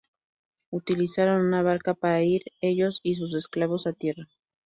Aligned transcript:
Utilizaron 0.71 1.45
una 1.45 1.61
barca 1.61 1.93
para 1.93 2.23
ir, 2.23 2.41
ellos 2.59 3.01
y 3.03 3.13
sus 3.13 3.35
esclavos, 3.35 3.85
a 3.85 3.93
tierra. 3.93 4.27